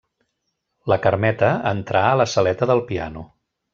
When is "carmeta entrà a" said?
1.03-2.17